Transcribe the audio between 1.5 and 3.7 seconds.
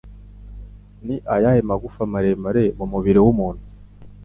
magufa maremare mu mubiri w'umuntu?